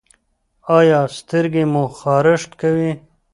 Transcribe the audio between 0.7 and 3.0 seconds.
ایا سترګې مو خارښ کوي؟